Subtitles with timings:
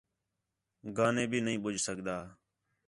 [0.97, 2.17] گا نے بھی نہیں ٻُجھ سڳدا